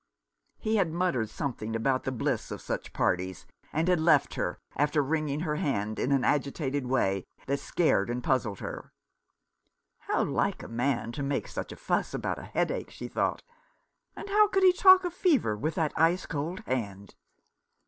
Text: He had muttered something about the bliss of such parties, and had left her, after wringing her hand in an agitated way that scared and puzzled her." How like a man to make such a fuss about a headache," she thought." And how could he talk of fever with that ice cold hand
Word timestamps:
He 0.57 0.77
had 0.77 0.91
muttered 0.91 1.29
something 1.29 1.75
about 1.75 2.05
the 2.05 2.11
bliss 2.11 2.49
of 2.49 2.59
such 2.59 2.91
parties, 2.91 3.45
and 3.71 3.87
had 3.87 3.99
left 3.99 4.33
her, 4.33 4.57
after 4.75 4.99
wringing 4.99 5.41
her 5.41 5.57
hand 5.57 5.99
in 5.99 6.11
an 6.11 6.23
agitated 6.23 6.87
way 6.87 7.27
that 7.45 7.59
scared 7.59 8.09
and 8.09 8.23
puzzled 8.23 8.61
her." 8.61 8.93
How 10.07 10.23
like 10.23 10.63
a 10.63 10.67
man 10.67 11.11
to 11.11 11.21
make 11.21 11.47
such 11.47 11.71
a 11.71 11.75
fuss 11.75 12.15
about 12.15 12.39
a 12.39 12.45
headache," 12.45 12.89
she 12.89 13.07
thought." 13.07 13.43
And 14.17 14.27
how 14.27 14.47
could 14.47 14.63
he 14.63 14.73
talk 14.73 15.03
of 15.03 15.13
fever 15.13 15.55
with 15.55 15.75
that 15.75 15.93
ice 15.95 16.25
cold 16.25 16.61
hand 16.61 17.13